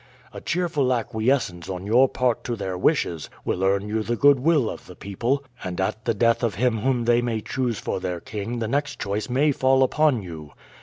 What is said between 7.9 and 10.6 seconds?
their king their next choice may fall upon you.